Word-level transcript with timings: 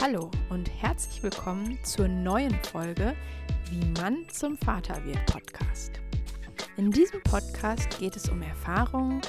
Hallo 0.00 0.30
und 0.48 0.70
herzlich 0.80 1.24
willkommen 1.24 1.76
zur 1.82 2.06
neuen 2.06 2.54
Folge 2.62 3.16
Wie 3.68 3.84
Mann 4.00 4.28
zum 4.28 4.56
Vater 4.56 5.04
wird 5.04 5.26
Podcast. 5.26 6.00
In 6.76 6.92
diesem 6.92 7.20
Podcast 7.24 7.98
geht 7.98 8.14
es 8.14 8.28
um 8.28 8.40
Erfahrungen, 8.40 9.20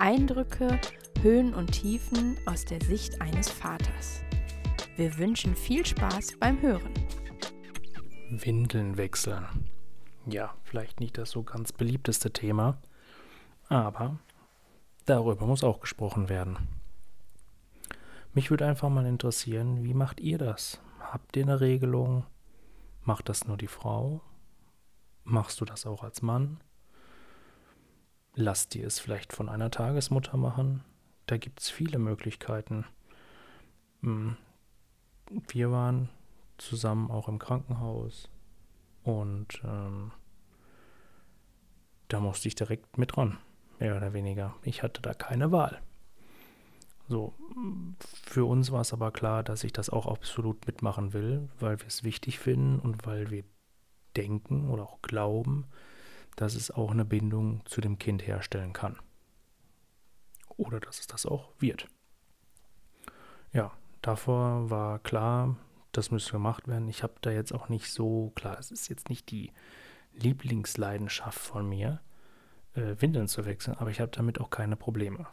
Eindrücke, 0.00 0.80
Höhen 1.22 1.54
und 1.54 1.70
Tiefen 1.70 2.36
aus 2.44 2.64
der 2.64 2.82
Sicht 2.82 3.20
eines 3.22 3.48
Vaters. 3.48 4.22
Wir 4.96 5.16
wünschen 5.16 5.54
viel 5.54 5.86
Spaß 5.86 6.38
beim 6.40 6.60
Hören. 6.60 6.92
Windeln 8.28 8.96
wechseln. 8.96 9.70
Ja, 10.26 10.54
vielleicht 10.64 10.98
nicht 10.98 11.18
das 11.18 11.30
so 11.30 11.44
ganz 11.44 11.72
beliebteste 11.72 12.32
Thema, 12.32 12.78
aber 13.68 14.18
darüber 15.04 15.46
muss 15.46 15.62
auch 15.62 15.78
gesprochen 15.78 16.28
werden. 16.28 16.58
Mich 18.36 18.50
würde 18.50 18.66
einfach 18.66 18.90
mal 18.90 19.06
interessieren, 19.06 19.82
wie 19.82 19.94
macht 19.94 20.20
ihr 20.20 20.36
das? 20.36 20.78
Habt 21.00 21.38
ihr 21.38 21.42
eine 21.44 21.62
Regelung? 21.62 22.26
Macht 23.02 23.30
das 23.30 23.46
nur 23.46 23.56
die 23.56 23.66
Frau? 23.66 24.20
Machst 25.24 25.58
du 25.62 25.64
das 25.64 25.86
auch 25.86 26.04
als 26.04 26.20
Mann? 26.20 26.60
Lasst 28.34 28.74
ihr 28.74 28.86
es 28.86 28.98
vielleicht 28.98 29.32
von 29.32 29.48
einer 29.48 29.70
Tagesmutter 29.70 30.36
machen? 30.36 30.84
Da 31.24 31.38
gibt 31.38 31.62
es 31.62 31.70
viele 31.70 31.98
Möglichkeiten. 31.98 32.84
Hm. 34.02 34.36
Wir 35.48 35.70
waren 35.70 36.10
zusammen 36.58 37.10
auch 37.10 37.28
im 37.28 37.38
Krankenhaus 37.38 38.28
und 39.02 39.62
ähm, 39.64 40.12
da 42.08 42.20
musste 42.20 42.48
ich 42.48 42.54
direkt 42.54 42.98
mit 42.98 43.16
dran, 43.16 43.38
mehr 43.78 43.96
oder 43.96 44.12
weniger. 44.12 44.54
Ich 44.62 44.82
hatte 44.82 45.00
da 45.00 45.14
keine 45.14 45.52
Wahl. 45.52 45.80
So, 47.08 47.34
für 48.24 48.44
uns 48.44 48.72
war 48.72 48.80
es 48.80 48.92
aber 48.92 49.12
klar, 49.12 49.44
dass 49.44 49.62
ich 49.62 49.72
das 49.72 49.90
auch 49.90 50.06
absolut 50.06 50.66
mitmachen 50.66 51.12
will, 51.12 51.48
weil 51.60 51.78
wir 51.78 51.86
es 51.86 52.02
wichtig 52.02 52.38
finden 52.38 52.80
und 52.80 53.06
weil 53.06 53.30
wir 53.30 53.44
denken 54.16 54.68
oder 54.70 54.84
auch 54.84 55.02
glauben, 55.02 55.66
dass 56.34 56.54
es 56.54 56.70
auch 56.70 56.90
eine 56.90 57.04
Bindung 57.04 57.62
zu 57.64 57.80
dem 57.80 57.98
Kind 57.98 58.26
herstellen 58.26 58.72
kann. 58.72 58.96
Oder 60.56 60.80
dass 60.80 60.98
es 60.98 61.06
das 61.06 61.26
auch 61.26 61.50
wird. 61.58 61.86
Ja, 63.52 63.72
davor 64.02 64.70
war 64.70 64.98
klar, 64.98 65.56
das 65.92 66.10
müsste 66.10 66.32
gemacht 66.32 66.66
werden. 66.66 66.88
Ich 66.88 67.02
habe 67.02 67.14
da 67.20 67.30
jetzt 67.30 67.52
auch 67.52 67.68
nicht 67.68 67.90
so, 67.90 68.32
klar, 68.34 68.58
es 68.58 68.70
ist 68.70 68.88
jetzt 68.88 69.08
nicht 69.10 69.30
die 69.30 69.52
Lieblingsleidenschaft 70.12 71.38
von 71.38 71.68
mir, 71.68 72.00
äh, 72.74 72.96
Windeln 72.98 73.28
zu 73.28 73.44
wechseln, 73.44 73.76
aber 73.78 73.90
ich 73.90 74.00
habe 74.00 74.10
damit 74.10 74.40
auch 74.40 74.50
keine 74.50 74.76
Probleme. 74.76 75.26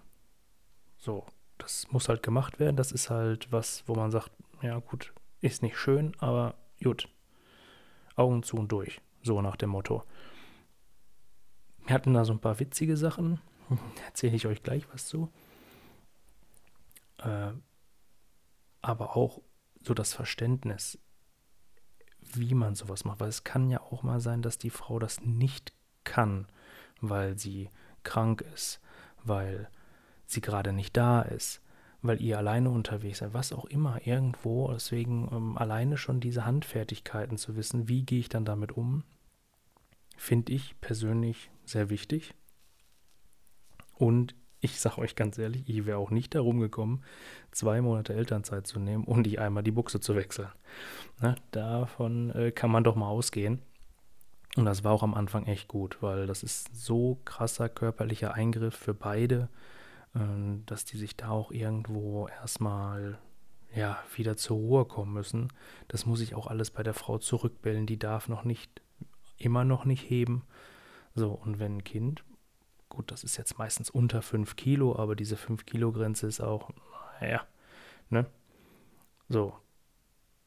So, 0.97 1.25
das 1.63 1.89
muss 1.91 2.09
halt 2.09 2.21
gemacht 2.21 2.59
werden. 2.59 2.75
Das 2.75 2.91
ist 2.91 3.09
halt 3.09 3.51
was, 3.51 3.83
wo 3.87 3.95
man 3.95 4.11
sagt, 4.11 4.31
ja 4.61 4.77
gut, 4.79 5.13
ist 5.41 5.63
nicht 5.63 5.77
schön, 5.77 6.13
aber 6.19 6.55
gut. 6.83 7.09
Augen 8.15 8.43
zu 8.43 8.57
und 8.57 8.71
durch. 8.71 9.01
So 9.21 9.41
nach 9.41 9.55
dem 9.55 9.69
Motto. 9.69 10.03
Wir 11.85 11.95
hatten 11.95 12.13
da 12.13 12.25
so 12.25 12.33
ein 12.33 12.39
paar 12.39 12.59
witzige 12.59 12.97
Sachen. 12.97 13.41
Erzähle 14.05 14.35
ich 14.35 14.45
euch 14.45 14.61
gleich 14.61 14.87
was 14.91 15.07
zu. 15.07 15.31
Äh, 17.17 17.51
aber 18.81 19.15
auch 19.15 19.41
so 19.81 19.93
das 19.93 20.13
Verständnis, 20.13 20.99
wie 22.19 22.53
man 22.53 22.75
sowas 22.75 23.05
macht. 23.05 23.21
Weil 23.21 23.29
es 23.29 23.43
kann 23.43 23.69
ja 23.69 23.81
auch 23.81 24.03
mal 24.03 24.19
sein, 24.19 24.41
dass 24.41 24.57
die 24.57 24.69
Frau 24.69 24.99
das 24.99 25.21
nicht 25.21 25.73
kann, 26.03 26.47
weil 26.99 27.37
sie 27.37 27.69
krank 28.03 28.41
ist, 28.53 28.81
weil 29.23 29.69
sie 30.33 30.41
gerade 30.41 30.73
nicht 30.73 30.97
da 30.97 31.21
ist, 31.21 31.61
weil 32.01 32.21
ihr 32.21 32.37
alleine 32.37 32.69
unterwegs 32.69 33.19
seid, 33.19 33.33
was 33.33 33.53
auch 33.53 33.65
immer, 33.65 34.05
irgendwo. 34.05 34.71
Deswegen 34.71 35.29
ähm, 35.31 35.57
alleine 35.57 35.97
schon 35.97 36.19
diese 36.19 36.45
Handfertigkeiten 36.45 37.37
zu 37.37 37.55
wissen, 37.55 37.87
wie 37.87 38.03
gehe 38.03 38.19
ich 38.19 38.29
dann 38.29 38.45
damit 38.45 38.73
um, 38.73 39.03
finde 40.17 40.51
ich 40.51 40.79
persönlich 40.81 41.49
sehr 41.65 41.89
wichtig. 41.89 42.33
Und 43.95 44.35
ich 44.59 44.79
sage 44.79 44.99
euch 44.99 45.15
ganz 45.15 45.37
ehrlich, 45.37 45.63
ich 45.67 45.85
wäre 45.85 45.97
auch 45.97 46.09
nicht 46.09 46.35
darum 46.35 46.59
gekommen, 46.59 47.03
zwei 47.51 47.81
Monate 47.81 48.13
Elternzeit 48.13 48.65
zu 48.65 48.79
nehmen 48.79 49.03
und 49.03 49.27
ich 49.27 49.39
einmal 49.39 49.63
die 49.63 49.71
Buchse 49.71 49.99
zu 49.99 50.15
wechseln. 50.15 50.47
Ne, 51.21 51.35
davon 51.51 52.31
äh, 52.31 52.51
kann 52.51 52.71
man 52.71 52.83
doch 52.83 52.95
mal 52.95 53.09
ausgehen. 53.09 53.61
Und 54.55 54.65
das 54.65 54.83
war 54.83 54.93
auch 54.93 55.03
am 55.03 55.15
Anfang 55.15 55.47
echt 55.47 55.67
gut, 55.67 55.97
weil 56.01 56.27
das 56.27 56.43
ist 56.43 56.73
so 56.73 57.19
krasser 57.25 57.69
körperlicher 57.69 58.33
Eingriff 58.33 58.75
für 58.75 58.93
beide. 58.93 59.49
Ähm, 60.15 60.63
dass 60.67 60.85
die 60.85 60.97
sich 60.97 61.15
da 61.17 61.29
auch 61.29 61.51
irgendwo 61.51 62.27
erstmal 62.27 63.17
ja, 63.75 63.97
wieder 64.15 64.37
zur 64.37 64.57
Ruhe 64.57 64.85
kommen 64.85 65.13
müssen. 65.13 65.51
Das 65.87 66.05
muss 66.05 66.21
ich 66.21 66.35
auch 66.35 66.47
alles 66.47 66.69
bei 66.69 66.83
der 66.83 66.93
Frau 66.93 67.17
zurückbellen. 67.17 67.87
Die 67.87 67.97
darf 67.97 68.27
noch 68.27 68.43
nicht, 68.43 68.81
immer 69.37 69.65
noch 69.65 69.85
nicht 69.85 70.07
heben. 70.07 70.43
So, 71.15 71.31
und 71.31 71.59
wenn 71.59 71.77
ein 71.77 71.83
Kind, 71.83 72.23
gut, 72.89 73.11
das 73.11 73.23
ist 73.23 73.37
jetzt 73.37 73.57
meistens 73.57 73.89
unter 73.89 74.21
5 74.21 74.55
Kilo, 74.55 74.95
aber 74.95 75.15
diese 75.15 75.35
5 75.35 75.65
Kilo 75.65 75.91
Grenze 75.91 76.27
ist 76.27 76.41
auch, 76.41 76.69
naja, 77.19 77.41
ne? 78.09 78.27
So. 79.29 79.57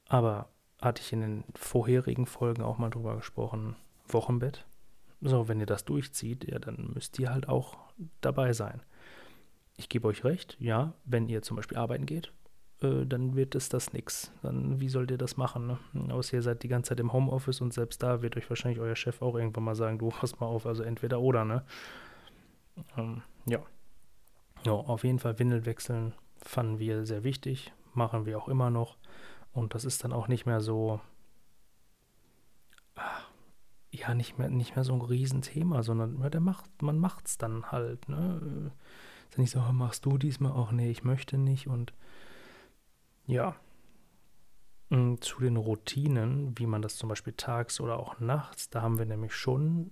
Aber 0.08 0.48
hatte 0.80 1.02
ich 1.02 1.12
in 1.12 1.20
den 1.22 1.44
vorherigen 1.54 2.26
Folgen 2.26 2.62
auch 2.62 2.78
mal 2.78 2.90
drüber 2.90 3.16
gesprochen, 3.16 3.74
Wochenbett. 4.06 4.64
So, 5.20 5.48
wenn 5.48 5.58
ihr 5.58 5.66
das 5.66 5.84
durchzieht, 5.84 6.44
ja, 6.44 6.60
dann 6.60 6.92
müsst 6.94 7.18
ihr 7.18 7.32
halt 7.32 7.48
auch 7.48 7.78
dabei 8.20 8.52
sein 8.52 8.82
ich 9.76 9.88
gebe 9.88 10.08
euch 10.08 10.24
recht, 10.24 10.56
ja, 10.58 10.94
wenn 11.04 11.28
ihr 11.28 11.42
zum 11.42 11.56
Beispiel 11.56 11.76
arbeiten 11.76 12.06
geht, 12.06 12.32
äh, 12.80 13.06
dann 13.06 13.36
wird 13.36 13.54
es 13.54 13.68
das 13.68 13.92
nix. 13.92 14.32
Dann, 14.42 14.80
wie 14.80 14.88
sollt 14.88 15.10
ihr 15.10 15.18
das 15.18 15.36
machen? 15.36 15.78
Ne? 15.92 16.14
Außer 16.14 16.34
ihr 16.34 16.42
seid 16.42 16.62
die 16.62 16.68
ganze 16.68 16.90
Zeit 16.90 17.00
im 17.00 17.12
Homeoffice 17.12 17.60
und 17.60 17.72
selbst 17.72 18.02
da 18.02 18.22
wird 18.22 18.36
euch 18.36 18.48
wahrscheinlich 18.48 18.80
euer 18.80 18.96
Chef 18.96 19.22
auch 19.22 19.34
irgendwann 19.34 19.64
mal 19.64 19.74
sagen, 19.74 19.98
du 19.98 20.08
pass 20.08 20.38
mal 20.40 20.46
auf, 20.46 20.66
also 20.66 20.82
entweder 20.82 21.20
oder, 21.20 21.44
ne? 21.44 21.64
Ähm, 22.96 23.22
ja. 23.46 23.60
Ja, 24.64 24.72
auf 24.72 25.04
jeden 25.04 25.18
Fall 25.18 25.38
Windel 25.38 25.64
wechseln 25.66 26.12
fanden 26.42 26.78
wir 26.78 27.06
sehr 27.06 27.24
wichtig, 27.24 27.72
machen 27.94 28.26
wir 28.26 28.38
auch 28.38 28.48
immer 28.48 28.70
noch. 28.70 28.96
Und 29.52 29.74
das 29.74 29.84
ist 29.84 30.04
dann 30.04 30.12
auch 30.12 30.28
nicht 30.28 30.44
mehr 30.46 30.60
so, 30.60 31.00
ah, 32.96 33.20
ja, 33.90 34.14
nicht 34.14 34.38
mehr, 34.38 34.50
nicht 34.50 34.76
mehr 34.76 34.84
so 34.84 34.92
ein 34.92 35.00
Riesenthema, 35.00 35.82
sondern 35.82 36.20
ja, 36.20 36.28
der 36.28 36.40
macht, 36.40 36.82
man 36.82 36.98
macht's 36.98 37.38
dann 37.38 37.70
halt, 37.72 38.08
ne? 38.08 38.72
Ist 39.30 39.38
nicht 39.38 39.50
so, 39.50 39.60
machst 39.60 40.04
du 40.06 40.18
diesmal 40.18 40.52
auch? 40.52 40.72
Nee, 40.72 40.90
ich 40.90 41.04
möchte 41.04 41.38
nicht. 41.38 41.66
Und 41.66 41.92
ja. 43.26 43.56
Und 44.88 45.24
zu 45.24 45.40
den 45.40 45.56
Routinen, 45.56 46.56
wie 46.58 46.66
man 46.66 46.80
das 46.82 46.96
zum 46.96 47.08
Beispiel 47.08 47.32
tags 47.32 47.80
oder 47.80 47.98
auch 47.98 48.20
nachts, 48.20 48.70
da 48.70 48.82
haben 48.82 48.98
wir 48.98 49.06
nämlich 49.06 49.34
schon 49.34 49.90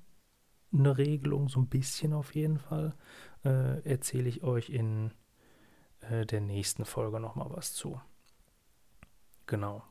eine 0.73 0.97
Regelung, 0.97 1.49
so 1.49 1.61
ein 1.61 1.67
bisschen 1.67 2.13
auf 2.13 2.35
jeden 2.35 2.59
Fall. 2.59 2.95
Äh, 3.45 3.81
erzähle 3.89 4.29
ich 4.29 4.43
euch 4.43 4.71
in 4.71 5.13
äh, 6.01 6.25
der 6.27 6.41
nächsten 6.41 6.85
Folge 6.85 7.21
nochmal 7.21 7.49
was 7.51 7.75
zu. 7.75 8.01
Genau. 9.47 9.85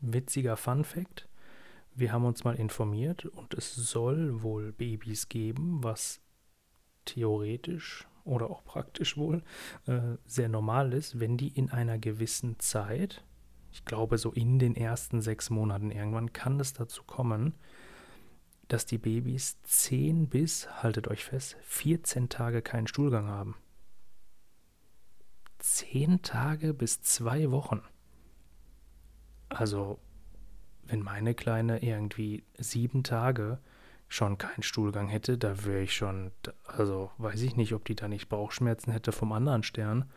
Witziger 0.00 0.56
Fun 0.56 0.84
Fact. 0.84 1.28
Wir 1.94 2.12
haben 2.12 2.24
uns 2.24 2.44
mal 2.44 2.54
informiert 2.54 3.26
und 3.26 3.54
es 3.54 3.74
soll 3.74 4.42
wohl 4.42 4.72
Babys 4.72 5.28
geben, 5.28 5.82
was 5.82 6.20
theoretisch 7.04 8.06
oder 8.24 8.50
auch 8.50 8.64
praktisch 8.64 9.16
wohl 9.16 9.42
äh, 9.86 10.00
sehr 10.26 10.48
normal 10.48 10.92
ist, 10.92 11.20
wenn 11.20 11.36
die 11.36 11.48
in 11.48 11.70
einer 11.70 11.98
gewissen 11.98 12.58
Zeit, 12.58 13.24
ich 13.72 13.84
glaube 13.84 14.18
so 14.18 14.32
in 14.32 14.58
den 14.58 14.74
ersten 14.76 15.20
sechs 15.20 15.50
Monaten 15.50 15.90
irgendwann, 15.90 16.32
kann 16.32 16.60
es 16.60 16.72
dazu 16.72 17.02
kommen, 17.04 17.54
dass 18.68 18.86
die 18.86 18.98
Babys 18.98 19.60
10 19.62 20.28
bis, 20.28 20.68
haltet 20.82 21.08
euch 21.08 21.24
fest, 21.24 21.56
14 21.62 22.28
Tage 22.28 22.62
keinen 22.62 22.86
Stuhlgang 22.86 23.26
haben. 23.26 23.56
10 25.58 26.22
Tage 26.22 26.72
bis 26.72 27.02
zwei 27.02 27.50
Wochen. 27.50 27.82
Also, 29.48 29.98
wenn 30.84 31.02
meine 31.02 31.34
Kleine 31.34 31.82
irgendwie 31.82 32.44
sieben 32.56 33.02
Tage 33.02 33.58
schon 34.10 34.38
keinen 34.38 34.64
Stuhlgang 34.64 35.08
hätte, 35.08 35.38
da 35.38 35.64
wäre 35.64 35.82
ich 35.82 35.94
schon, 35.94 36.32
also 36.66 37.10
weiß 37.18 37.40
ich 37.42 37.56
nicht, 37.56 37.72
ob 37.72 37.84
die 37.84 37.94
da 37.94 38.08
nicht 38.08 38.28
Bauchschmerzen 38.28 38.92
hätte 38.92 39.12
vom 39.12 39.32
anderen 39.32 39.62
Stern. 39.62 40.10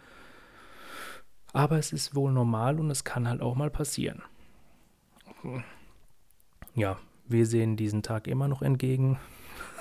Aber 1.53 1.77
es 1.77 1.93
ist 1.93 2.15
wohl 2.15 2.31
normal 2.31 2.79
und 2.79 2.89
es 2.89 3.03
kann 3.03 3.29
halt 3.29 3.41
auch 3.41 3.55
mal 3.55 3.69
passieren. 3.69 4.23
Ja, 6.73 6.97
wir 7.27 7.45
sehen 7.45 7.77
diesen 7.77 8.01
Tag 8.01 8.27
immer 8.27 8.47
noch 8.47 8.63
entgegen. 8.63 9.19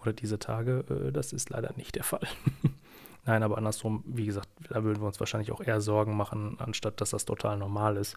Oder 0.00 0.12
diese 0.12 0.40
Tage, 0.40 0.85
äh, 0.90 1.12
das 1.12 1.32
ist 1.32 1.50
leider 1.50 1.73
nicht 1.76 1.94
der 1.94 2.05
Fall. 2.05 2.26
Nein, 3.25 3.43
aber 3.43 3.58
andersrum, 3.58 4.02
wie 4.06 4.26
gesagt, 4.26 4.49
da 4.70 4.82
würden 4.82 5.02
wir 5.02 5.06
uns 5.06 5.20
wahrscheinlich 5.20 5.52
auch 5.52 5.61
eher 5.61 5.81
Sorgen 5.81 6.17
machen, 6.17 6.56
anstatt 6.58 7.00
dass 7.00 7.11
das 7.11 7.26
total 7.26 7.58
normal 7.58 7.99
ist. 7.99 8.17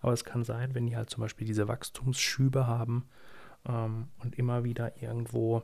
Aber 0.00 0.12
es 0.12 0.24
kann 0.24 0.44
sein, 0.44 0.74
wenn 0.74 0.86
die 0.86 0.96
halt 0.96 1.10
zum 1.10 1.20
Beispiel 1.20 1.46
diese 1.46 1.68
Wachstumsschübe 1.68 2.66
haben, 2.66 3.06
ähm, 3.68 4.08
und 4.18 4.38
immer 4.38 4.64
wieder 4.64 5.02
irgendwo 5.02 5.62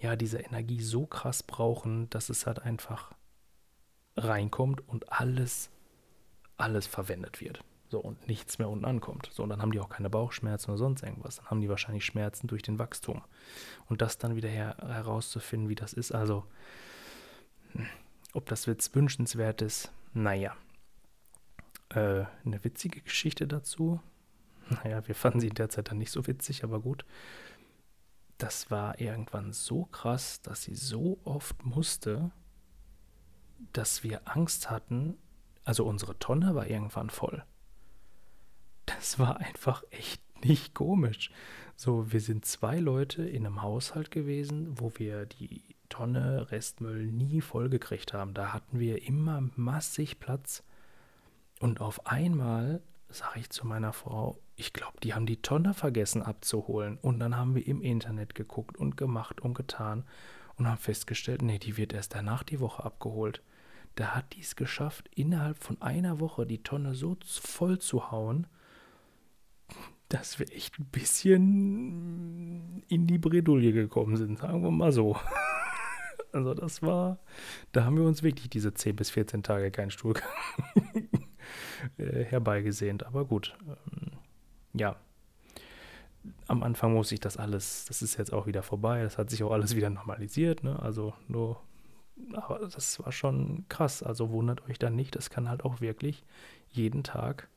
ja 0.00 0.16
diese 0.16 0.38
Energie 0.38 0.80
so 0.80 1.06
krass 1.06 1.42
brauchen, 1.42 2.08
dass 2.10 2.28
es 2.28 2.46
halt 2.46 2.60
einfach 2.60 3.12
reinkommt 4.16 4.86
und 4.88 5.12
alles, 5.12 5.70
alles 6.56 6.86
verwendet 6.86 7.40
wird. 7.40 7.62
So, 7.90 8.00
und 8.00 8.28
nichts 8.28 8.58
mehr 8.58 8.68
unten 8.68 8.84
ankommt. 8.84 9.30
So, 9.32 9.42
und 9.42 9.48
dann 9.48 9.62
haben 9.62 9.72
die 9.72 9.80
auch 9.80 9.88
keine 9.88 10.10
Bauchschmerzen 10.10 10.70
oder 10.70 10.78
sonst 10.78 11.02
irgendwas. 11.02 11.36
Dann 11.36 11.46
haben 11.46 11.60
die 11.62 11.70
wahrscheinlich 11.70 12.04
Schmerzen 12.04 12.46
durch 12.46 12.62
den 12.62 12.78
Wachstum. 12.78 13.22
Und 13.88 14.02
das 14.02 14.18
dann 14.18 14.36
wieder 14.36 14.48
her 14.48 14.76
herauszufinden, 14.80 15.70
wie 15.70 15.74
das 15.74 15.94
ist, 15.94 16.12
also, 16.12 16.44
ob 18.34 18.46
das 18.46 18.66
jetzt 18.66 18.94
wünschenswert 18.94 19.62
ist, 19.62 19.90
naja. 20.12 20.54
Äh, 21.88 22.24
eine 22.44 22.62
witzige 22.62 23.00
Geschichte 23.00 23.46
dazu. 23.46 24.00
Naja, 24.70 25.06
wir 25.06 25.14
fanden 25.14 25.40
sie 25.40 25.48
in 25.48 25.54
der 25.54 25.68
Zeit 25.68 25.90
dann 25.90 25.98
nicht 25.98 26.10
so 26.10 26.26
witzig, 26.26 26.64
aber 26.64 26.80
gut. 26.80 27.04
Das 28.38 28.70
war 28.70 29.00
irgendwann 29.00 29.52
so 29.52 29.84
krass, 29.86 30.42
dass 30.42 30.62
sie 30.62 30.74
so 30.74 31.18
oft 31.24 31.64
musste, 31.64 32.30
dass 33.72 34.04
wir 34.04 34.28
Angst 34.28 34.70
hatten. 34.70 35.16
Also 35.64 35.84
unsere 35.84 36.18
Tonne 36.18 36.54
war 36.54 36.68
irgendwann 36.68 37.10
voll. 37.10 37.44
Das 38.86 39.18
war 39.18 39.38
einfach 39.38 39.82
echt 39.90 40.22
nicht 40.44 40.74
komisch. 40.74 41.30
So, 41.76 42.12
wir 42.12 42.20
sind 42.20 42.44
zwei 42.44 42.78
Leute 42.78 43.22
in 43.22 43.44
einem 43.44 43.62
Haushalt 43.62 44.10
gewesen, 44.10 44.80
wo 44.80 44.92
wir 44.96 45.26
die 45.26 45.76
Tonne 45.88 46.50
Restmüll 46.50 47.06
nie 47.06 47.40
vollgekriegt 47.40 48.12
haben. 48.12 48.34
Da 48.34 48.52
hatten 48.52 48.78
wir 48.78 49.02
immer 49.06 49.48
massig 49.56 50.20
Platz. 50.20 50.62
Und 51.60 51.80
auf 51.80 52.06
einmal 52.06 52.82
sage 53.08 53.40
ich 53.40 53.50
zu 53.50 53.66
meiner 53.66 53.92
Frau, 53.92 54.38
ich 54.58 54.72
glaube, 54.72 54.98
die 55.02 55.14
haben 55.14 55.26
die 55.26 55.40
Tonne 55.40 55.72
vergessen 55.72 56.20
abzuholen. 56.22 56.98
Und 57.00 57.20
dann 57.20 57.36
haben 57.36 57.54
wir 57.54 57.66
im 57.66 57.80
Internet 57.80 58.34
geguckt 58.34 58.76
und 58.76 58.96
gemacht 58.96 59.40
und 59.40 59.54
getan 59.54 60.04
und 60.56 60.66
haben 60.66 60.78
festgestellt, 60.78 61.42
nee, 61.42 61.58
die 61.58 61.76
wird 61.76 61.92
erst 61.92 62.14
danach 62.14 62.42
die 62.42 62.58
Woche 62.58 62.84
abgeholt. 62.84 63.40
Da 63.94 64.16
hat 64.16 64.34
die 64.34 64.40
es 64.40 64.56
geschafft, 64.56 65.08
innerhalb 65.14 65.62
von 65.62 65.80
einer 65.80 66.18
Woche 66.18 66.44
die 66.44 66.62
Tonne 66.62 66.94
so 66.94 67.16
voll 67.24 67.78
zu 67.78 68.10
hauen, 68.10 68.48
dass 70.08 70.40
wir 70.40 70.52
echt 70.52 70.78
ein 70.80 70.86
bisschen 70.86 72.82
in 72.88 73.06
die 73.06 73.18
Bredouille 73.18 73.72
gekommen 73.72 74.16
sind, 74.16 74.38
sagen 74.38 74.62
wir 74.62 74.70
mal 74.70 74.92
so. 74.92 75.16
Also 76.30 76.52
das 76.52 76.82
war, 76.82 77.20
da 77.72 77.84
haben 77.84 77.96
wir 77.96 78.04
uns 78.04 78.22
wirklich 78.22 78.50
diese 78.50 78.74
10 78.74 78.96
bis 78.96 79.08
14 79.08 79.42
Tage 79.42 79.70
keinen 79.70 79.90
Stuhl 79.90 80.12
äh, 81.96 82.24
herbeigesehnt. 82.24 83.06
Aber 83.06 83.24
gut, 83.24 83.56
ähm, 83.66 84.07
ja. 84.74 84.96
Am 86.46 86.62
Anfang 86.62 86.94
muss 86.94 87.12
ich 87.12 87.20
das 87.20 87.36
alles, 87.36 87.86
das 87.86 88.02
ist 88.02 88.18
jetzt 88.18 88.32
auch 88.32 88.46
wieder 88.46 88.62
vorbei, 88.62 89.02
das 89.02 89.18
hat 89.18 89.30
sich 89.30 89.42
auch 89.42 89.52
alles 89.52 89.76
wieder 89.76 89.88
normalisiert, 89.88 90.62
ne? 90.62 90.78
Also 90.80 91.14
nur, 91.26 91.62
aber 92.34 92.58
das 92.58 93.02
war 93.02 93.12
schon 93.12 93.64
krass. 93.68 94.02
Also 94.02 94.30
wundert 94.30 94.68
euch 94.68 94.78
dann 94.78 94.96
nicht, 94.96 95.14
das 95.16 95.30
kann 95.30 95.48
halt 95.48 95.64
auch 95.64 95.80
wirklich 95.80 96.24
jeden 96.70 97.02
Tag 97.02 97.48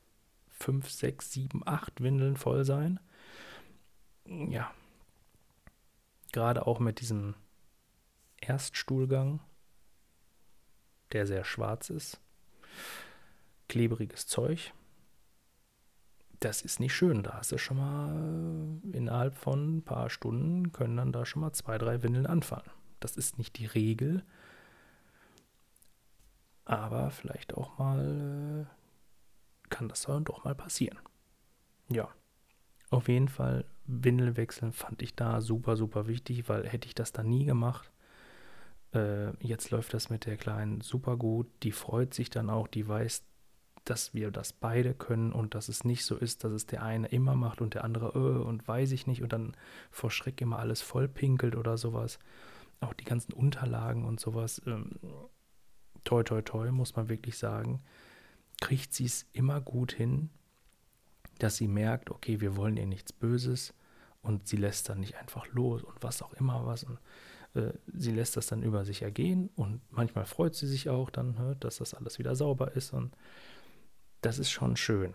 5, 0.49 0.89
6, 0.89 1.31
7, 1.31 1.61
8 1.65 2.01
Windeln 2.01 2.37
voll 2.37 2.63
sein. 2.65 2.99
Ja. 4.25 4.71
Gerade 6.31 6.65
auch 6.65 6.79
mit 6.79 7.01
diesem 7.01 7.33
Erststuhlgang, 8.39 9.41
der 11.11 11.27
sehr 11.27 11.43
schwarz 11.43 11.89
ist. 11.89 12.21
Klebriges 13.67 14.27
Zeug. 14.27 14.73
Das 16.41 16.63
ist 16.63 16.79
nicht 16.79 16.95
schön. 16.95 17.21
Da 17.21 17.33
hast 17.35 17.51
du 17.51 17.59
schon 17.59 17.77
mal 17.77 18.81
innerhalb 18.91 19.37
von 19.37 19.77
ein 19.77 19.83
paar 19.83 20.09
Stunden 20.09 20.71
können 20.71 20.97
dann 20.97 21.11
da 21.11 21.23
schon 21.23 21.41
mal 21.41 21.53
zwei, 21.53 21.77
drei 21.77 22.01
Windeln 22.01 22.25
anfallen. 22.25 22.69
Das 22.99 23.15
ist 23.15 23.37
nicht 23.37 23.59
die 23.59 23.67
Regel. 23.67 24.23
Aber 26.65 27.11
vielleicht 27.11 27.53
auch 27.53 27.77
mal 27.77 28.65
äh, 28.65 29.69
kann 29.69 29.87
das 29.87 30.01
dann 30.01 30.23
doch 30.23 30.43
mal 30.43 30.55
passieren. 30.55 30.97
Ja. 31.89 32.09
Auf 32.89 33.07
jeden 33.07 33.27
Fall, 33.27 33.65
Windel 33.85 34.35
wechseln 34.35 34.73
fand 34.73 35.03
ich 35.03 35.15
da 35.15 35.41
super, 35.41 35.77
super 35.77 36.07
wichtig, 36.07 36.49
weil 36.49 36.67
hätte 36.67 36.87
ich 36.87 36.95
das 36.95 37.11
da 37.11 37.21
nie 37.21 37.45
gemacht, 37.45 37.91
äh, 38.95 39.31
jetzt 39.45 39.69
läuft 39.69 39.93
das 39.93 40.09
mit 40.09 40.25
der 40.25 40.37
Kleinen 40.37 40.81
super 40.81 41.17
gut. 41.17 41.47
Die 41.61 41.71
freut 41.71 42.15
sich 42.15 42.31
dann 42.31 42.49
auch, 42.49 42.67
die 42.67 42.87
weiß, 42.87 43.23
dass 43.85 44.13
wir 44.13 44.31
das 44.31 44.53
beide 44.53 44.93
können 44.93 45.31
und 45.31 45.55
dass 45.55 45.69
es 45.69 45.83
nicht 45.83 46.05
so 46.05 46.15
ist, 46.15 46.43
dass 46.43 46.51
es 46.51 46.65
der 46.67 46.83
eine 46.83 47.07
immer 47.07 47.35
macht 47.35 47.61
und 47.61 47.73
der 47.73 47.83
andere 47.83 48.11
äh, 48.13 48.43
und 48.43 48.67
weiß 48.67 48.91
ich 48.91 49.07
nicht 49.07 49.23
und 49.23 49.33
dann 49.33 49.55
vor 49.89 50.11
Schreck 50.11 50.39
immer 50.41 50.59
alles 50.59 50.81
voll 50.81 51.07
pinkelt 51.07 51.55
oder 51.55 51.77
sowas. 51.77 52.19
Auch 52.79 52.93
die 52.93 53.05
ganzen 53.05 53.33
Unterlagen 53.33 54.05
und 54.05 54.19
sowas. 54.19 54.61
Ähm, 54.65 54.99
toi, 56.03 56.23
toi, 56.23 56.41
toi, 56.41 56.71
muss 56.71 56.95
man 56.95 57.09
wirklich 57.09 57.37
sagen. 57.37 57.81
Kriegt 58.59 58.93
sie 58.93 59.05
es 59.05 59.25
immer 59.33 59.61
gut 59.61 59.91
hin, 59.91 60.29
dass 61.39 61.57
sie 61.57 61.67
merkt, 61.67 62.11
okay, 62.11 62.39
wir 62.39 62.55
wollen 62.55 62.77
ihr 62.77 62.85
nichts 62.85 63.11
Böses 63.13 63.73
und 64.21 64.47
sie 64.47 64.57
lässt 64.57 64.89
dann 64.89 64.99
nicht 64.99 65.15
einfach 65.15 65.47
los 65.47 65.83
und 65.83 66.03
was 66.03 66.21
auch 66.21 66.33
immer 66.33 66.65
was. 66.67 66.83
Und 66.83 66.99
äh, 67.55 67.73
sie 67.87 68.11
lässt 68.11 68.37
das 68.37 68.47
dann 68.47 68.61
über 68.61 68.85
sich 68.85 69.01
ergehen 69.01 69.49
und 69.55 69.81
manchmal 69.89 70.25
freut 70.25 70.53
sie 70.53 70.67
sich 70.67 70.89
auch 70.89 71.09
dann, 71.09 71.33
ne, 71.33 71.55
dass 71.59 71.77
das 71.77 71.95
alles 71.95 72.19
wieder 72.19 72.35
sauber 72.35 72.75
ist 72.75 72.93
und 72.93 73.15
das 74.21 74.39
ist 74.39 74.51
schon 74.51 74.75
schön, 74.77 75.13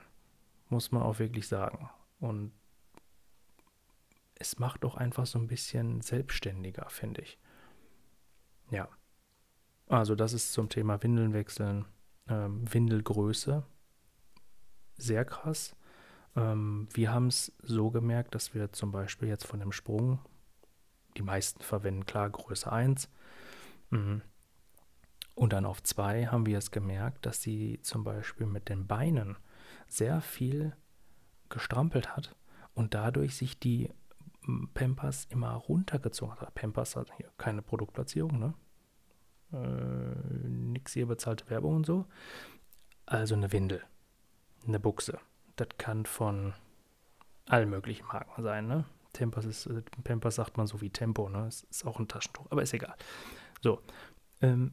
muss 0.69 0.93
man 0.93 1.03
auch 1.03 1.19
wirklich 1.19 1.49
sagen. 1.49 1.89
Und 2.21 2.53
es 4.35 4.59
macht 4.59 4.85
auch 4.85 4.97
einfach 4.97 5.27
so 5.27 5.39
ein 5.39 5.47
bisschen 5.47 6.01
selbstständiger, 6.01 6.89
finde 6.91 7.23
ich. 7.23 7.39
Ja. 8.71 8.89
Also 9.89 10.15
das 10.15 10.33
ist 10.33 10.53
zum 10.53 10.69
Thema 10.69 11.03
Windeln 11.03 11.33
wechseln. 11.33 11.87
Ähm, 12.29 12.73
Windelgröße. 12.73 13.65
Sehr 14.97 15.25
krass. 15.25 15.77
Ähm, 16.35 16.89
wir 16.93 17.13
haben 17.13 17.29
es 17.29 17.53
so 17.63 17.91
gemerkt, 17.91 18.35
dass 18.35 18.55
wir 18.55 18.73
zum 18.73 18.91
Beispiel 18.91 19.29
jetzt 19.29 19.47
von 19.47 19.61
dem 19.61 19.73
Sprung 19.73 20.19
die 21.17 21.23
meisten 21.23 21.63
verwenden 21.63 22.05
klar 22.05 22.29
Größe 22.29 22.71
1. 22.71 23.09
Mhm. 23.91 24.23
Und 25.37 25.53
dann 25.53 25.67
auf 25.67 25.83
2 25.83 26.29
haben 26.29 26.47
wir 26.47 26.57
es 26.57 26.71
gemerkt, 26.71 27.27
dass 27.27 27.43
sie 27.43 27.79
zum 27.83 28.05
Beispiel 28.05 28.47
mit 28.47 28.71
den 28.71 28.87
Beinen 28.87 29.37
sehr 29.87 30.23
viel 30.23 30.75
gestrampelt 31.51 32.17
hat 32.17 32.35
und 32.75 32.95
dadurch 32.95 33.37
sich 33.37 33.61
die 33.61 33.91
Pampers 34.73 35.27
immer 35.27 35.53
runtergezogen 35.53 36.41
hat. 36.41 36.55
Pampers 36.55 36.97
hat 36.97 37.13
hier 37.19 37.31
keine 37.37 37.61
Produktplatzierung, 37.61 38.39
ne? 38.39 38.55
Äh, 39.53 40.49
nix 40.49 40.95
hier 40.95 41.07
bezahlte 41.07 41.49
Werbung 41.51 41.77
und 41.77 41.87
so. 41.87 42.07
Also 43.05 43.35
eine 43.35 43.53
Windel, 43.53 43.85
eine 44.67 44.81
Buchse. 44.81 45.19
Das 45.57 45.69
kann 45.77 46.07
von 46.07 46.55
allen 47.47 47.69
möglichen 47.69 48.07
Marken 48.07 48.43
sein, 48.43 48.67
ne? 48.67 48.87
Tempers 49.13 49.45
ist, 49.45 49.67
äh, 49.67 49.83
Pampers 50.03 50.37
sagt 50.37 50.57
man 50.57 50.67
so 50.67 50.81
wie 50.81 50.91
Tempo, 50.91 51.29
ne? 51.29 51.47
Ist, 51.47 51.65
ist 51.65 51.85
auch 51.87 51.99
ein 51.99 52.09
Taschentuch, 52.09 52.47
aber 52.49 52.63
ist 52.63 52.73
egal. 52.73 52.97
So. 53.61 53.83
Ähm, 54.41 54.73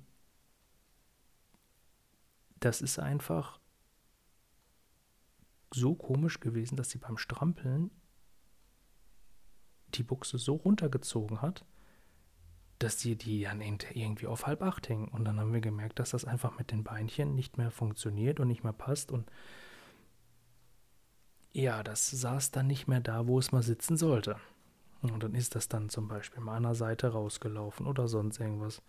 das 2.63 2.81
ist 2.81 2.99
einfach 2.99 3.59
so 5.73 5.95
komisch 5.95 6.39
gewesen, 6.39 6.75
dass 6.75 6.89
sie 6.89 6.97
beim 6.97 7.17
Strampeln 7.17 7.91
die 9.89 10.03
Buchse 10.03 10.37
so 10.37 10.55
runtergezogen 10.55 11.41
hat, 11.41 11.65
dass 12.79 12.99
sie 12.99 13.15
die 13.15 13.43
dann 13.43 13.61
irgendwie 13.61 14.27
auf 14.27 14.47
halb 14.47 14.61
acht 14.61 14.87
hängen. 14.89 15.07
Und 15.07 15.25
dann 15.25 15.39
haben 15.39 15.53
wir 15.53 15.61
gemerkt, 15.61 15.99
dass 15.99 16.11
das 16.11 16.25
einfach 16.25 16.57
mit 16.57 16.71
den 16.71 16.83
Beinchen 16.83 17.35
nicht 17.35 17.57
mehr 17.57 17.71
funktioniert 17.71 18.39
und 18.39 18.47
nicht 18.47 18.63
mehr 18.63 18.73
passt. 18.73 19.11
Und 19.11 19.29
ja, 21.51 21.83
das 21.83 22.09
saß 22.09 22.51
dann 22.51 22.67
nicht 22.67 22.87
mehr 22.87 22.99
da, 22.99 23.27
wo 23.27 23.39
es 23.39 23.51
mal 23.51 23.63
sitzen 23.63 23.97
sollte. 23.97 24.37
Und 25.01 25.21
dann 25.21 25.35
ist 25.35 25.55
das 25.55 25.67
dann 25.67 25.89
zum 25.89 26.07
Beispiel 26.07 26.41
mal 26.41 26.55
an 26.55 26.63
der 26.63 26.75
Seite 26.75 27.09
rausgelaufen 27.09 27.87
oder 27.87 28.07
sonst 28.07 28.39
irgendwas. 28.39 28.81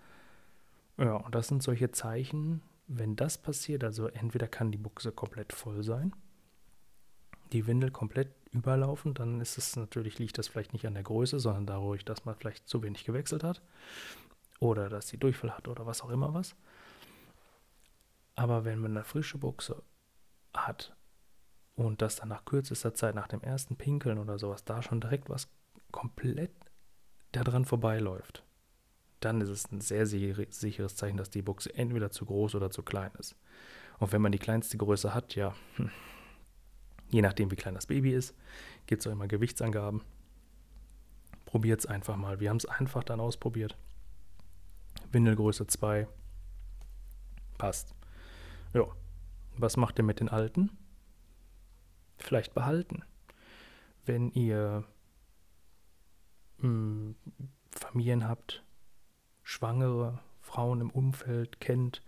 Ja, 0.96 1.16
und 1.16 1.34
das 1.34 1.48
sind 1.48 1.62
solche 1.62 1.90
Zeichen, 1.90 2.62
wenn 2.86 3.16
das 3.16 3.38
passiert, 3.38 3.84
also 3.84 4.08
entweder 4.08 4.48
kann 4.48 4.70
die 4.70 4.78
Buchse 4.78 5.12
komplett 5.12 5.52
voll 5.52 5.82
sein, 5.82 6.14
die 7.52 7.66
Windel 7.66 7.90
komplett 7.90 8.34
überlaufen, 8.50 9.14
dann 9.14 9.40
ist 9.40 9.58
es 9.58 9.76
natürlich, 9.76 10.18
liegt 10.18 10.38
das 10.38 10.48
vielleicht 10.48 10.72
nicht 10.72 10.86
an 10.86 10.94
der 10.94 11.02
Größe, 11.02 11.40
sondern 11.40 11.66
dadurch, 11.66 12.04
dass 12.04 12.24
man 12.24 12.34
vielleicht 12.34 12.68
zu 12.68 12.82
wenig 12.82 13.04
gewechselt 13.04 13.44
hat 13.44 13.62
oder 14.60 14.88
dass 14.88 15.08
sie 15.08 15.18
Durchfall 15.18 15.52
hat 15.56 15.68
oder 15.68 15.86
was 15.86 16.02
auch 16.02 16.10
immer 16.10 16.34
was. 16.34 16.54
Aber 18.36 18.64
wenn 18.64 18.80
man 18.80 18.92
eine 18.92 19.04
frische 19.04 19.38
Buchse 19.38 19.82
hat 20.52 20.96
und 21.76 22.02
das 22.02 22.16
dann 22.16 22.28
nach 22.28 22.44
kürzester 22.44 22.94
Zeit, 22.94 23.14
nach 23.14 23.28
dem 23.28 23.40
ersten 23.40 23.76
Pinkeln 23.76 24.18
oder 24.18 24.38
sowas, 24.38 24.64
da 24.64 24.82
schon 24.82 25.00
direkt 25.00 25.28
was 25.28 25.48
komplett 25.90 26.52
daran 27.32 27.64
vorbeiläuft, 27.64 28.44
dann 29.24 29.40
ist 29.40 29.48
es 29.48 29.70
ein 29.70 29.80
sehr 29.80 30.06
sicheres 30.06 30.96
Zeichen, 30.96 31.16
dass 31.16 31.30
die 31.30 31.42
Buchse 31.42 31.74
entweder 31.74 32.10
zu 32.10 32.24
groß 32.24 32.54
oder 32.54 32.70
zu 32.70 32.82
klein 32.82 33.10
ist. 33.18 33.36
Und 33.98 34.12
wenn 34.12 34.22
man 34.22 34.32
die 34.32 34.38
kleinste 34.38 34.76
Größe 34.76 35.14
hat, 35.14 35.34
ja, 35.34 35.54
hm, 35.76 35.90
je 37.10 37.22
nachdem 37.22 37.50
wie 37.50 37.56
klein 37.56 37.74
das 37.74 37.86
Baby 37.86 38.12
ist, 38.12 38.34
gibt 38.86 39.00
es 39.00 39.06
auch 39.06 39.12
immer 39.12 39.28
Gewichtsangaben. 39.28 40.02
Probiert 41.44 41.80
es 41.80 41.86
einfach 41.86 42.16
mal. 42.16 42.40
Wir 42.40 42.50
haben 42.50 42.56
es 42.56 42.66
einfach 42.66 43.04
dann 43.04 43.20
ausprobiert. 43.20 43.76
Windelgröße 45.12 45.66
2. 45.66 46.08
Passt. 47.58 47.94
Ja. 48.72 48.86
Was 49.56 49.76
macht 49.76 49.98
ihr 50.00 50.04
mit 50.04 50.18
den 50.18 50.28
alten? 50.28 50.70
vielleicht 52.24 52.54
behalten. 52.54 53.04
Wenn 54.04 54.30
ihr 54.30 54.84
mh, 56.58 56.62
hm, 56.62 57.16
Familien 57.70 58.28
habt, 58.28 58.63
schwangere 59.44 60.18
Frauen 60.40 60.80
im 60.80 60.90
Umfeld 60.90 61.60
kennt, 61.60 62.02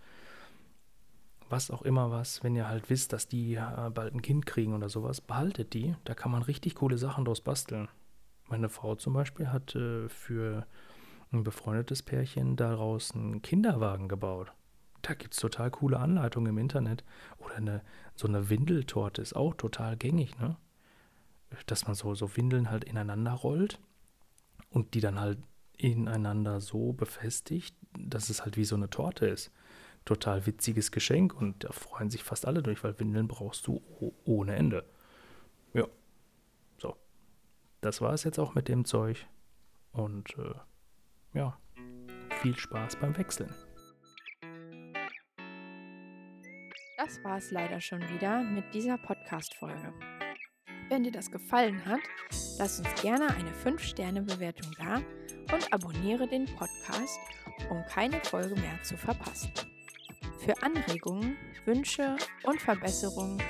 was 1.49 1.71
auch 1.71 1.83
immer 1.83 2.11
was, 2.11 2.43
wenn 2.43 2.55
ihr 2.55 2.67
halt 2.67 2.89
wisst, 2.89 3.13
dass 3.13 3.27
die 3.27 3.55
äh, 3.55 3.89
bald 3.93 4.13
ein 4.13 4.21
Kind 4.21 4.45
kriegen 4.45 4.73
oder 4.73 4.89
sowas, 4.89 5.21
behaltet 5.21 5.73
die. 5.73 5.95
Da 6.03 6.13
kann 6.13 6.31
man 6.31 6.41
richtig 6.41 6.75
coole 6.75 6.97
Sachen 6.97 7.23
draus 7.23 7.41
basteln. 7.41 7.87
Meine 8.49 8.69
Frau 8.69 8.95
zum 8.95 9.13
Beispiel 9.13 9.51
hat 9.51 9.75
äh, 9.75 10.09
für 10.09 10.65
ein 11.31 11.43
befreundetes 11.43 12.03
Pärchen 12.03 12.55
daraus 12.55 13.13
einen 13.13 13.41
Kinderwagen 13.41 14.07
gebaut. 14.07 14.51
Da 15.01 15.13
gibt 15.13 15.33
es 15.33 15.39
total 15.39 15.71
coole 15.71 15.99
Anleitungen 15.99 16.51
im 16.51 16.57
Internet. 16.57 17.03
Oder 17.37 17.55
eine, 17.55 17.81
so 18.15 18.27
eine 18.27 18.49
Windeltorte 18.49 19.21
ist 19.21 19.35
auch 19.35 19.53
total 19.53 19.95
gängig, 19.95 20.37
ne? 20.39 20.57
Dass 21.65 21.85
man 21.85 21.95
so, 21.95 22.13
so 22.13 22.35
Windeln 22.35 22.69
halt 22.69 22.83
ineinander 22.83 23.31
rollt 23.31 23.79
und 24.69 24.93
die 24.93 24.99
dann 24.99 25.19
halt 25.19 25.39
ineinander 25.77 26.59
so 26.59 26.93
befestigt, 26.93 27.75
dass 27.97 28.29
es 28.29 28.43
halt 28.43 28.57
wie 28.57 28.65
so 28.65 28.75
eine 28.75 28.89
Torte 28.89 29.27
ist. 29.27 29.51
Total 30.05 30.45
witziges 30.45 30.91
Geschenk 30.91 31.33
und 31.33 31.63
da 31.63 31.71
freuen 31.71 32.09
sich 32.09 32.23
fast 32.23 32.45
alle 32.45 32.63
durch, 32.63 32.83
weil 32.83 32.99
Windeln 32.99 33.27
brauchst 33.27 33.67
du 33.67 33.81
ohne 34.25 34.55
Ende. 34.55 34.85
Ja. 35.73 35.87
So. 36.77 36.95
Das 37.81 38.01
war 38.01 38.13
es 38.13 38.23
jetzt 38.23 38.39
auch 38.39 38.55
mit 38.55 38.67
dem 38.67 38.85
Zeug. 38.85 39.27
Und 39.91 40.37
äh, 40.37 40.53
ja, 41.37 41.57
viel 42.41 42.57
Spaß 42.57 42.97
beim 42.97 43.17
Wechseln. 43.17 43.53
Das 46.97 47.23
war 47.23 47.37
es 47.37 47.51
leider 47.51 47.79
schon 47.79 48.01
wieder 48.09 48.43
mit 48.43 48.73
dieser 48.73 48.97
Podcast-Folge. 48.97 49.93
Wenn 50.89 51.03
dir 51.03 51.11
das 51.11 51.29
gefallen 51.29 51.85
hat, 51.85 51.99
lass 52.57 52.79
uns 52.79 53.01
gerne 53.01 53.27
eine 53.27 53.51
5-Sterne-Bewertung 53.51 54.71
da 54.77 55.01
und 55.53 55.73
abonniere 55.73 56.27
den 56.27 56.45
Podcast, 56.45 57.19
um 57.69 57.83
keine 57.85 58.19
Folge 58.23 58.55
mehr 58.55 58.81
zu 58.83 58.97
verpassen. 58.97 59.51
Für 60.39 60.61
Anregungen, 60.63 61.35
Wünsche 61.65 62.15
und 62.43 62.61
Verbesserungen 62.61 63.41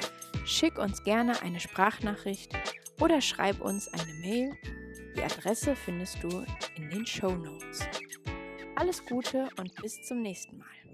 schick 0.45 0.77
uns 0.77 1.03
gerne 1.03 1.41
eine 1.41 1.59
Sprachnachricht 1.59 2.53
oder 2.99 3.21
schreib 3.21 3.61
uns 3.61 3.87
eine 3.89 4.13
Mail. 4.21 4.57
Die 5.15 5.23
Adresse 5.23 5.75
findest 5.75 6.23
du 6.23 6.45
in 6.75 6.89
den 6.89 7.05
Show 7.05 7.31
Notes. 7.31 7.87
Alles 8.75 9.05
Gute 9.05 9.49
und 9.57 9.73
bis 9.81 10.01
zum 10.03 10.21
nächsten 10.21 10.57
Mal. 10.57 10.86